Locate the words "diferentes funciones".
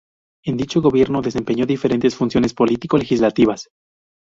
1.67-2.55